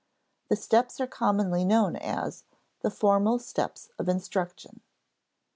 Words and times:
The 0.49 0.55
steps 0.55 0.99
are 0.99 1.05
commonly 1.05 1.63
known 1.63 1.95
as 1.95 2.43
"the 2.79 2.89
formal 2.89 3.37
steps 3.37 3.91
of 3.99 4.09
instruction." 4.09 4.81